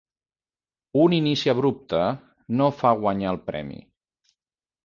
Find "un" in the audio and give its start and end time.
1.03-1.15